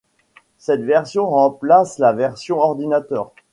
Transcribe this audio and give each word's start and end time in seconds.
Cette 0.57 0.81
version 0.81 1.29
remplace 1.29 1.99
la 1.99 2.11
version 2.11 2.57
ordinateur. 2.57 3.33